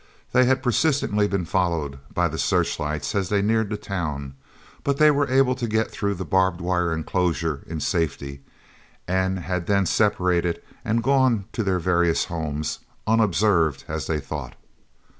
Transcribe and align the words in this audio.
They 0.31 0.45
had 0.45 0.63
persistently 0.63 1.27
been 1.27 1.45
followed 1.45 1.99
by 2.11 2.27
the 2.27 2.39
searchlights 2.39 3.13
as 3.13 3.29
they 3.29 3.43
neared 3.43 3.69
the 3.69 3.77
town, 3.77 4.33
but 4.83 4.97
they 4.97 5.11
were 5.11 5.29
able 5.29 5.53
to 5.53 5.67
get 5.67 5.91
through 5.91 6.15
the 6.15 6.25
barbed 6.25 6.59
wire 6.59 6.91
enclosure 6.91 7.61
in 7.67 7.79
safety 7.81 8.41
and 9.07 9.37
had 9.41 9.67
then 9.67 9.85
separated 9.85 10.59
and 10.83 11.03
gone 11.03 11.45
to 11.51 11.63
their 11.63 11.77
various 11.77 12.25
homes, 12.25 12.79
unobserved 13.05 13.83
as 13.87 14.07
they 14.07 14.19
thought. 14.19 14.55